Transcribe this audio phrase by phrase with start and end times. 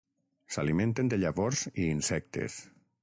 [0.53, 2.57] S'alimenten de llavors i insectes.